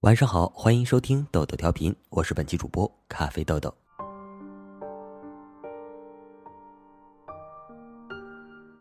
[0.00, 3.70] 晚上好，欢迎收听豆豆调频，我是本期主播咖啡豆豆。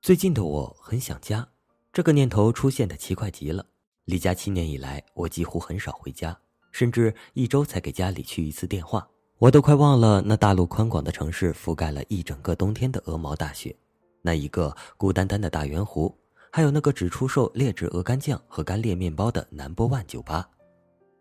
[0.00, 1.46] 最近的我很想家，
[1.92, 3.66] 这个念头出现的奇怪极了。
[4.06, 6.34] 离家七年以来，我几乎很少回家，
[6.70, 9.06] 甚至一周才给家里去一次电话。
[9.36, 13.76] 我都快忘了那大陆宽广的城市覆盖了一整个冬天的鹅毛大雪，
[14.22, 16.16] 那一个孤单单的大圆湖，
[16.50, 20.48] 还有那个只出售劣质鹅肝酱和干裂面包的南波万酒吧。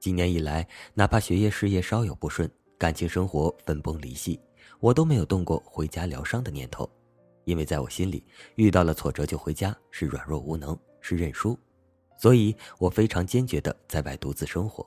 [0.00, 4.40] 几年以来，哪怕学业事业稍有不顺，感情生活分崩离析，
[4.80, 6.90] 我都没有动过回家疗伤的念头，
[7.44, 8.24] 因为在我心里，
[8.54, 11.58] 遇到了挫折就回家是软弱无能，是认输，
[12.16, 14.84] 所以我非常坚决的在外独自生活。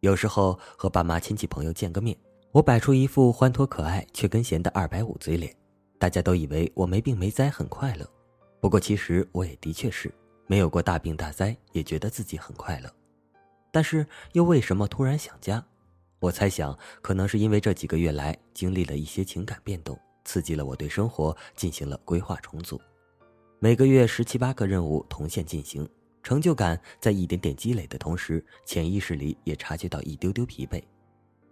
[0.00, 2.16] 有时候和爸妈亲戚朋友见个面，
[2.52, 5.52] 我摆出一副欢脱可爱却跟闲的二百五嘴脸，
[5.98, 8.08] 大家都以为我没病没灾很快乐，
[8.60, 10.14] 不过其实我也的确是
[10.46, 12.88] 没有过大病大灾，也觉得自己很快乐。
[13.70, 15.64] 但是又为什么突然想家？
[16.20, 22.80] 我猜想，可能是因为这几个月来经历了一些情感变动，刺激了我对生活进行了规划重组。
[23.60, 25.88] 每个月十七八个任务同线进行，
[26.22, 30.82] 成就感在一点点积累的同时，潜意识里也察觉到一丢丢疲惫。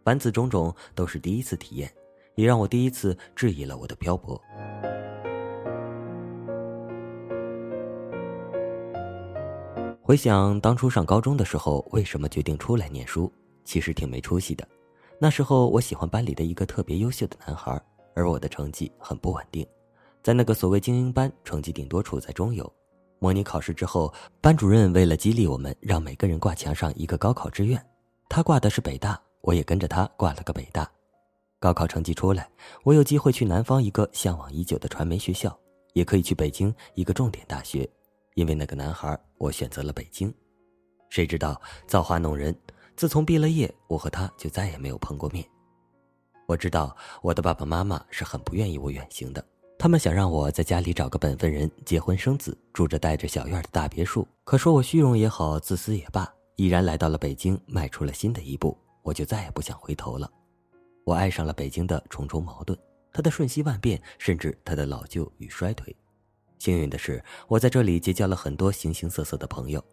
[0.05, 1.93] 凡此种种都是第一次体验，
[2.35, 4.41] 也让我第一次质疑了我的漂泊。
[10.07, 13.29] 回想当初上高中的时候，为什么决定出来念书？
[13.65, 14.65] 其实挺没出息的。
[15.19, 17.77] 那时候我喜欢班里的一个特别优秀的男孩，
[18.15, 19.67] 而我的成绩很不稳定，
[20.23, 22.73] 在那个所谓精英班，成绩顶多处在中游。
[23.19, 27.85] 模拟考试之后，班主任为了激励我们，让每个人挂墙上一个高考志愿。
[28.29, 30.89] 他挂的是北大，我也跟着他挂了个北大。
[31.59, 32.49] 高考成绩出来，
[32.85, 35.59] 我有机会去南方一个向往已久的传媒学校，
[35.95, 37.91] 也可以去北京一个重点大学。
[38.37, 40.33] 因为那个男孩，我选择了北京。
[41.09, 42.55] 谁知道造化弄人，
[42.95, 45.43] 自从毕了业，我和他就再也没有碰过面。
[46.47, 49.43] 我知道我的爸爸妈妈是很不愿意我远行的，
[49.79, 54.29] 他们想让我在家里找个本分人，结婚生子，住着带着小院的大别墅。
[54.45, 60.31] 可说我虚荣也好，自私也罢，毅然来到了北京，迈出了新的一步，我就再也不想回头了。
[61.05, 62.79] 我爱上了北京的重重矛盾，
[63.15, 65.97] 它的瞬息万变，甚至它的老旧与衰退。
[66.59, 69.85] 幸运的是，我在这里结交了很多形形色色的朋友：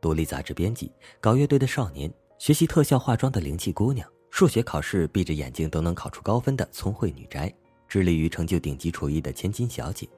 [0.00, 0.90] 独立杂志编辑、
[1.20, 7.52] 搞乐队的少年、学习特效化妆的灵气姑娘、数学考试闭着眼睛都能考出高分的聪慧女宅、
[7.88, 10.08] 致力于成就顶级厨艺的千金小姐、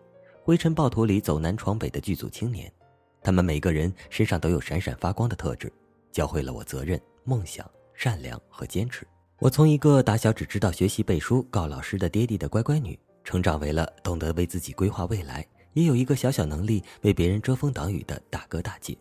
[0.42, 2.70] 灰尘暴徒里走南闯北的剧组青年。
[3.22, 5.72] 他们每个人身上都有闪闪发光的特质，
[6.12, 9.06] 教会了我责任、梦想、善良和坚持。
[9.38, 15.46] 我从一个打小只知道学习背书、告老师的爹地的乖乖女，成长为了懂得为自己规划未来。
[15.74, 18.96] 也有一个小小能力为别人遮风挡雨的大哥大姐，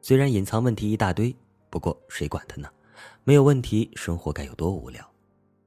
[0.00, 1.34] 虽然隐藏问题一大堆，
[1.68, 2.68] 不过谁管他呢？
[3.24, 5.04] 没有问题，生活该有多无聊？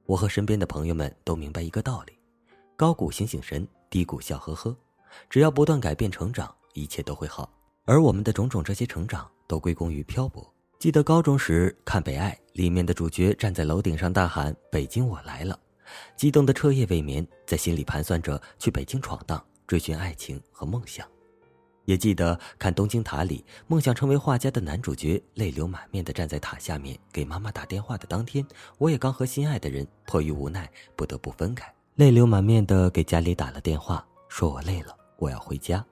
[0.06, 2.12] 我和身边的朋友们都明白一个道理：
[2.76, 4.74] 高谷醒醒神，低谷笑呵呵。
[5.28, 7.52] 只要不断改变成长，一切都会好。
[7.84, 10.46] 而我们的种种这些成长，都归功于漂泊。
[10.78, 15.58] 记得高中时看《北爱》，里面的主角站在楼顶上大喊“北京我来了”，
[16.14, 19.44] 激动的彻夜未眠，在心里盘算着去北京闯荡。
[19.68, 21.06] 追寻爱情和梦想，
[21.84, 28.44] 也记得看《东京塔》里梦想成为画家的男主角泪流满面的站在塔下面给妈妈打电话的当天，
[28.78, 35.84] 我也刚和心爱的人迫于无奈不得不分开，泪流满面的给家里打了电话，说我累了，我要回家。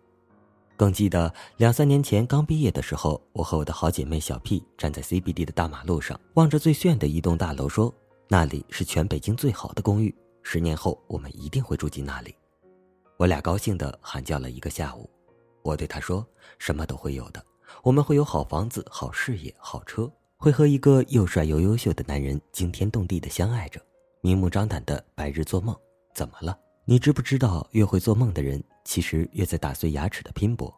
[0.75, 7.95] 更记得两三年前刚毕业的时候，我和我的好姐妹小 P 站在 CBD 的大马路上，望着最炫的一栋大楼，说
[8.29, 12.35] 那里是全北京最好的公寓，十年后我们一定会住进那里。
[13.17, 15.09] 我俩高兴地喊叫了一个下午，
[15.63, 16.27] 我对他说
[16.59, 17.43] ：“什么都会有的，
[17.83, 23.81] 我们会有好房子、好事业、好车，会和一个又帅又优秀的男人惊天动地的相爱着，
[24.21, 25.75] 明目张胆的白日做梦。
[26.15, 26.59] 怎么了？
[26.85, 30.73] 你知不知道，越会做梦的人，其实越在打碎牙齿的拼搏。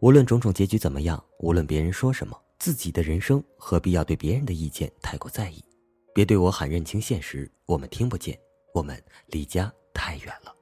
[0.00, 5.64] 无论种种结局怎么样，无论别人说什么，自己的人生何必要对别人的意见太过在意？
[6.14, 8.38] 别对我喊认清现实，我们听不见，
[8.74, 10.54] 我们离家太远了。”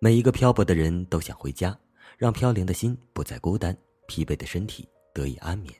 [0.00, 1.76] 每一个漂泊的人都想回家，
[2.16, 5.74] 让飘零的心不再孤单，疲惫的身体得以安眠。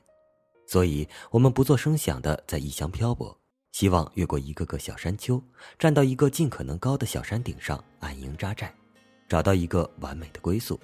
[0.67, 3.37] 所以，我们不做声响的在异乡漂泊，
[3.71, 5.41] 希望越过一个个小山丘，
[5.77, 8.73] 站到一个尽可能高的小山顶上安营扎寨，
[9.29, 10.77] 找到一个完美的归宿。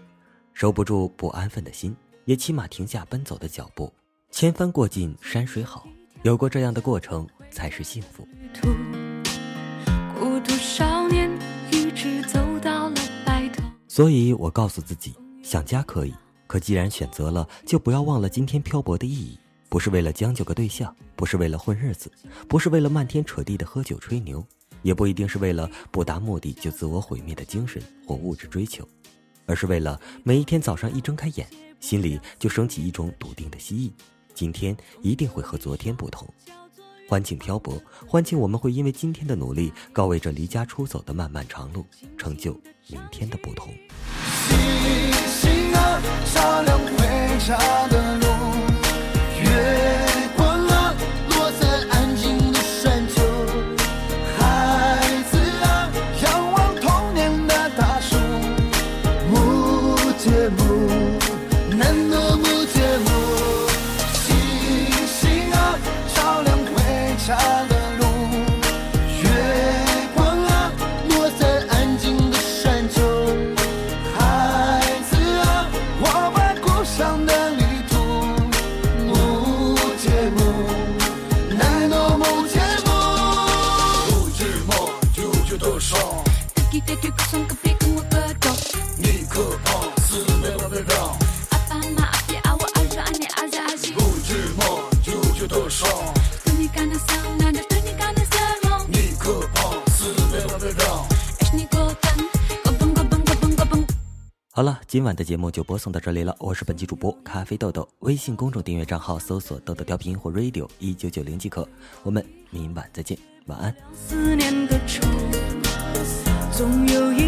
[0.53, 1.93] 收不住不安分的心，
[2.23, 3.93] 也起码停下奔走的脚步。
[4.31, 5.85] 千帆过尽山水好，
[6.23, 8.25] 有过这样的过程才是幸福。
[13.95, 16.13] 所以我告诉自己，想家可以，
[16.47, 19.39] 可既然选择了，就不要忘了今天漂泊的意义。
[19.69, 22.12] 不是为了将就个对象，不是为了混日子，
[22.45, 24.45] 不是为了漫天扯地的喝酒吹牛，
[24.81, 28.86] 也不一定是为了不达目的就自我毁灭的精神或物质追求，
[29.45, 31.47] 而是为了每一天早上一睁开眼，
[31.80, 33.94] 心里就升起一种笃定的希冀：
[34.33, 36.27] 今天一定会和昨天不同。
[37.07, 41.86] 欢庆漂泊，欢庆我们会因为今天的努力，告慰这离家出走的漫漫长路，
[42.18, 42.52] 成就
[42.88, 43.72] 明天的不同。
[44.48, 44.57] 星
[45.28, 46.02] 星啊，
[46.34, 48.05] 照亮回家的
[90.81, 90.89] 路。
[104.51, 106.33] 好了，今晚的节目就播送到这里了。
[106.39, 111.68] 我是本期主播咖啡豆豆，微信公众订阅账号搜索“豆豆调频”或 “radio 一九九零”即可。
[112.04, 113.18] 我们明晚再见，
[113.48, 113.75] 晚安。
[113.94, 115.01] 思念的愁，
[116.54, 117.25] 总有一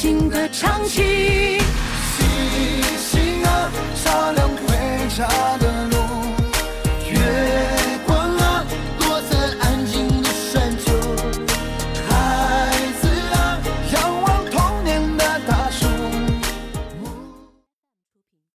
[0.00, 1.59] 在心的唱起。